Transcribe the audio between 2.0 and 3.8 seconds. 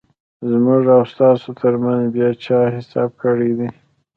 بیا چا حساب کړیدی؟